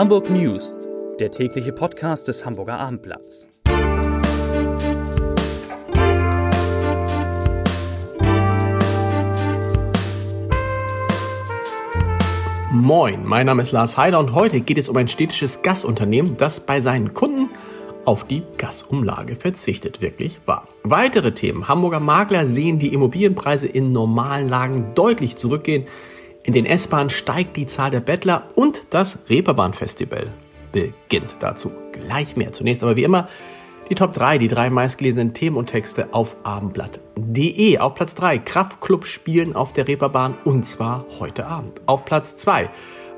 [0.00, 0.78] Hamburg News,
[1.18, 3.46] der tägliche Podcast des Hamburger Abendblatts.
[12.72, 16.60] Moin, mein Name ist Lars Heider und heute geht es um ein städtisches Gasunternehmen, das
[16.60, 17.50] bei seinen Kunden
[18.06, 20.00] auf die Gasumlage verzichtet.
[20.00, 20.66] Wirklich wahr.
[20.82, 21.68] Weitere Themen.
[21.68, 25.84] Hamburger Makler sehen die Immobilienpreise in normalen Lagen deutlich zurückgehen.
[26.42, 30.32] In den S-Bahnen steigt die Zahl der Bettler und das Reeperbahn-Festival
[30.72, 31.36] beginnt.
[31.40, 32.52] Dazu gleich mehr.
[32.52, 33.28] Zunächst aber wie immer
[33.88, 37.78] die Top 3, die drei meistgelesenen Themen und Texte auf abendblatt.de.
[37.78, 41.80] Auf Platz 3 Kraftclub spielen auf der Reeperbahn und zwar heute Abend.
[41.86, 42.70] Auf Platz 2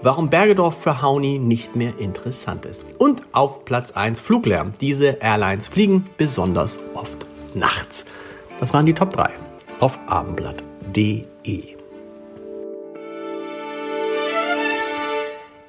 [0.02, 2.84] warum Bergedorf für Hauni nicht mehr interessant ist.
[2.98, 4.74] Und auf Platz 1 Fluglärm.
[4.80, 8.04] Diese Airlines fliegen besonders oft nachts.
[8.60, 9.30] Das waren die Top 3
[9.80, 11.81] auf abendblatt.de.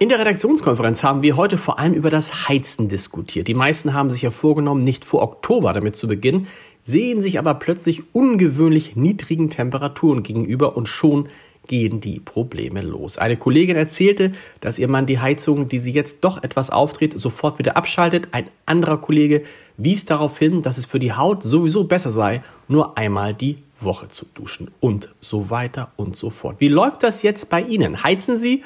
[0.03, 3.47] In der Redaktionskonferenz haben wir heute vor allem über das Heizen diskutiert.
[3.47, 6.47] Die meisten haben sich ja vorgenommen, nicht vor Oktober damit zu beginnen,
[6.81, 11.29] sehen sich aber plötzlich ungewöhnlich niedrigen Temperaturen gegenüber und schon
[11.67, 13.17] gehen die Probleme los.
[13.17, 17.57] Eine Kollegin erzählte, dass ihr Mann die Heizung, die sie jetzt doch etwas aufdreht, sofort
[17.57, 18.27] wieder abschaltet.
[18.33, 19.43] Ein anderer Kollege
[19.77, 24.09] wies darauf hin, dass es für die Haut sowieso besser sei, nur einmal die Woche
[24.09, 26.57] zu duschen und so weiter und so fort.
[26.59, 28.03] Wie läuft das jetzt bei Ihnen?
[28.03, 28.63] Heizen Sie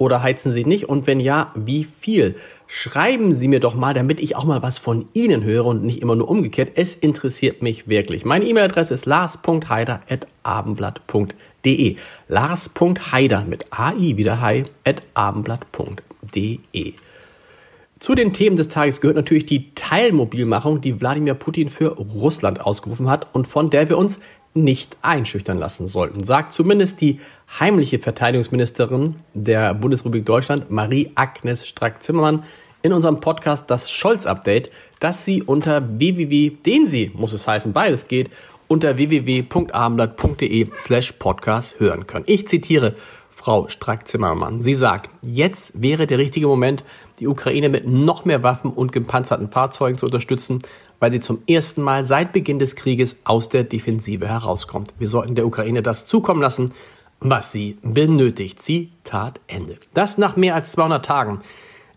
[0.00, 0.88] oder heizen Sie nicht?
[0.88, 2.36] Und wenn ja, wie viel?
[2.66, 6.00] Schreiben Sie mir doch mal, damit ich auch mal was von Ihnen höre und nicht
[6.00, 6.70] immer nur umgekehrt.
[6.76, 8.24] Es interessiert mich wirklich.
[8.24, 11.96] Meine E-Mail-Adresse ist lars.heider.abendblatt.de.
[12.28, 16.94] Lars.heider mit AI wieder hi at abendblatt.de.
[17.98, 23.10] Zu den Themen des Tages gehört natürlich die Teilmobilmachung, die Wladimir Putin für Russland ausgerufen
[23.10, 24.18] hat und von der wir uns
[24.54, 27.20] nicht einschüchtern lassen sollten, sagt zumindest die
[27.58, 32.44] heimliche Verteidigungsministerin der Bundesrepublik Deutschland, Marie-Agnes Strack-Zimmermann,
[32.82, 38.08] in unserem Podcast das Scholz-Update, das Sie unter www, den Sie, muss es heißen, beides
[38.08, 38.30] geht,
[38.68, 42.24] unter www.abendblatt.de slash podcast hören können.
[42.26, 42.94] Ich zitiere
[43.40, 44.60] Frau Strack-Zimmermann.
[44.60, 46.84] Sie sagt, jetzt wäre der richtige Moment,
[47.20, 50.58] die Ukraine mit noch mehr Waffen und gepanzerten Fahrzeugen zu unterstützen,
[50.98, 54.92] weil sie zum ersten Mal seit Beginn des Krieges aus der Defensive herauskommt.
[54.98, 56.72] Wir sollten der Ukraine das zukommen lassen,
[57.20, 58.60] was sie benötigt.
[58.60, 59.78] Zitat Ende.
[59.94, 61.40] Das nach mehr als 200 Tagen.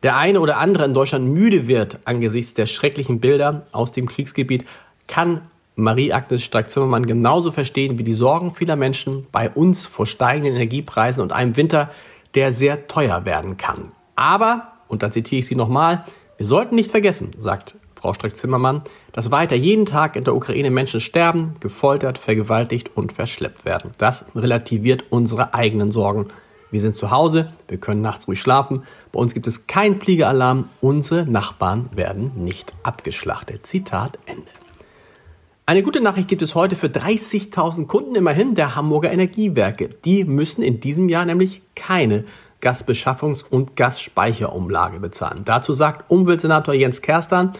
[0.01, 4.63] Der eine oder andere in Deutschland müde wird angesichts der schrecklichen Bilder aus dem Kriegsgebiet,
[5.07, 5.41] kann
[5.75, 11.33] Marie-Agnes Strack-Zimmermann genauso verstehen wie die Sorgen vieler Menschen bei uns vor steigenden Energiepreisen und
[11.33, 11.89] einem Winter,
[12.35, 13.91] der sehr teuer werden kann.
[14.15, 16.05] Aber, und da zitiere ich sie nochmal,
[16.37, 20.99] wir sollten nicht vergessen, sagt Frau Streck-Zimmermann, dass weiter jeden Tag in der Ukraine Menschen
[20.99, 23.91] sterben, gefoltert, vergewaltigt und verschleppt werden.
[23.97, 26.27] Das relativiert unsere eigenen Sorgen.
[26.69, 30.69] Wir sind zu Hause, wir können nachts ruhig schlafen, bei uns gibt es keinen Fliegealarm,
[30.81, 33.65] unsere Nachbarn werden nicht abgeschlachtet.
[33.65, 34.49] Zitat Ende.
[35.65, 39.87] Eine gute Nachricht gibt es heute für 30.000 Kunden immerhin der Hamburger Energiewerke.
[40.03, 42.25] Die müssen in diesem Jahr nämlich keine
[42.61, 45.43] Gasbeschaffungs- und Gasspeicherumlage bezahlen.
[45.45, 47.53] Dazu sagt Umweltsenator Jens Kerstan,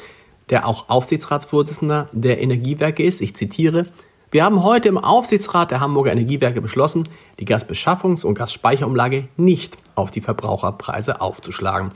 [0.49, 3.21] der auch Aufsichtsratsvorsitzender der Energiewerke ist.
[3.21, 3.85] Ich zitiere,
[4.31, 7.07] wir haben heute im Aufsichtsrat der Hamburger Energiewerke beschlossen,
[7.39, 11.93] die Gasbeschaffungs- und Gasspeicherumlage nicht auf die Verbraucherpreise aufzuschlagen.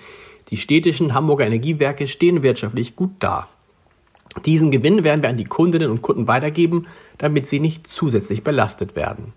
[0.51, 3.49] Die städtischen Hamburger Energiewerke stehen wirtschaftlich gut da.
[4.45, 6.87] Diesen Gewinn werden wir an die Kundinnen und Kunden weitergeben,
[7.17, 9.33] damit sie nicht zusätzlich belastet werden.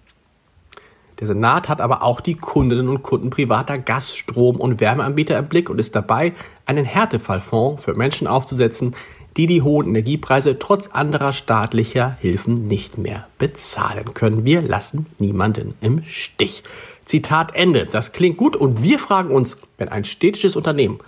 [1.20, 5.48] Der Senat hat aber auch die Kundinnen und Kunden privater Gas-, Strom- und Wärmeanbieter im
[5.48, 6.32] Blick und ist dabei,
[6.64, 8.96] einen Härtefallfonds für Menschen aufzusetzen,
[9.36, 14.44] die die hohen Energiepreise trotz anderer staatlicher Hilfen nicht mehr bezahlen können.
[14.44, 16.62] Wir lassen niemanden im Stich.
[17.04, 17.86] Zitat Ende.
[17.90, 21.00] Das klingt gut und wir fragen uns, wenn ein städtisches Unternehmen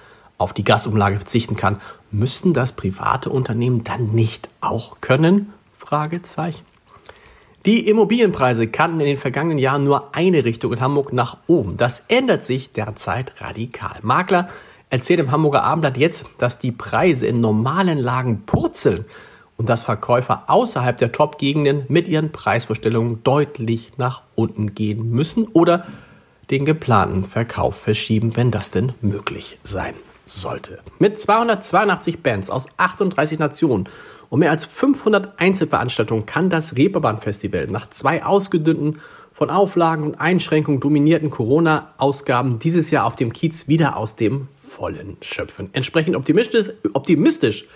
[0.43, 1.81] auf die Gasumlage verzichten kann,
[2.11, 5.53] müssten das private Unternehmen dann nicht auch können?
[5.79, 6.65] Fragezeichen.
[7.65, 11.77] Die Immobilienpreise kannten in den vergangenen Jahren nur eine Richtung in Hamburg nach oben.
[11.77, 14.01] Das ändert sich derzeit radikal.
[14.03, 14.49] Makler
[14.91, 19.05] erzählt im Hamburger Abendblatt jetzt, dass die Preise in normalen Lagen purzeln
[19.57, 25.87] und dass Verkäufer außerhalb der Top-Gegenden mit ihren Preisvorstellungen deutlich nach unten gehen müssen oder
[26.51, 29.95] den geplanten Verkauf verschieben, wenn das denn möglich sein
[30.27, 30.79] sollte.
[30.99, 33.89] Mit 282 Bands aus 38 Nationen
[34.29, 39.01] und mehr als 500 Einzelveranstaltungen kann das Reeperbahn-Festival nach zwei ausgedünnten,
[39.33, 45.17] von Auflagen und Einschränkungen dominierten Corona-Ausgaben dieses Jahr auf dem Kiez wieder aus dem Vollen
[45.23, 45.71] schöpfen.
[45.73, 47.67] Entsprechend optimistisch, optimistisch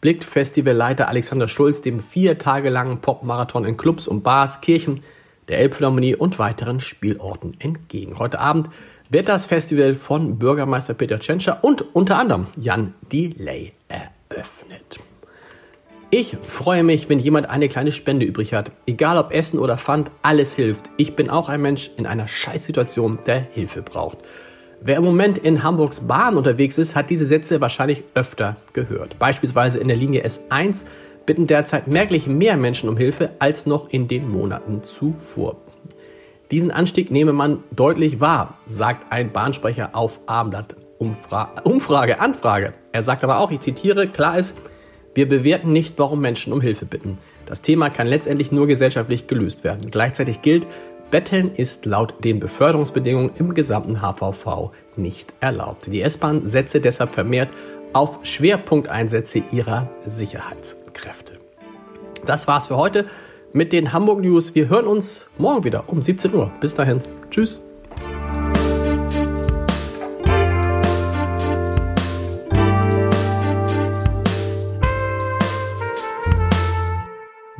[0.00, 5.02] blickt Festivalleiter Alexander Schulz dem vier Tage langen Popmarathon in Clubs und Bars, Kirchen,
[5.48, 8.18] der Elbphilharmonie und weiteren Spielorten entgegen.
[8.18, 8.68] Heute Abend
[9.10, 15.00] wird das Festival von Bürgermeister Peter Tschentscher und unter anderem Jan Delay eröffnet.
[16.12, 18.72] Ich freue mich, wenn jemand eine kleine Spende übrig hat.
[18.86, 20.90] Egal ob Essen oder Pfand, alles hilft.
[20.96, 24.18] Ich bin auch ein Mensch in einer Scheißsituation, der Hilfe braucht.
[24.80, 29.18] Wer im Moment in Hamburgs Bahn unterwegs ist, hat diese Sätze wahrscheinlich öfter gehört.
[29.18, 30.86] Beispielsweise in der Linie S1
[31.26, 35.56] bitten derzeit merklich mehr Menschen um Hilfe als noch in den Monaten zuvor.
[36.50, 42.74] Diesen Anstieg nehme man deutlich wahr, sagt ein Bahnsprecher auf Abendblatt Umfra Umfrage, Anfrage.
[42.92, 44.54] Er sagt aber auch, ich zitiere, klar ist,
[45.14, 47.18] wir bewerten nicht, warum Menschen um Hilfe bitten.
[47.46, 49.90] Das Thema kann letztendlich nur gesellschaftlich gelöst werden.
[49.90, 50.66] Gleichzeitig gilt,
[51.10, 55.86] Betteln ist laut den Beförderungsbedingungen im gesamten HVV nicht erlaubt.
[55.86, 57.50] Die S-Bahn setze deshalb vermehrt
[57.92, 61.34] auf Schwerpunkteinsätze ihrer Sicherheitskräfte.
[62.26, 63.06] Das war's für heute
[63.52, 64.54] mit den Hamburg News.
[64.54, 66.50] Wir hören uns morgen wieder um 17 Uhr.
[66.60, 67.00] Bis dahin.
[67.30, 67.60] Tschüss.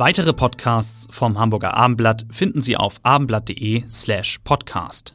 [0.00, 5.14] Weitere Podcasts vom Hamburger Abendblatt finden Sie auf abendblatt.de slash podcast.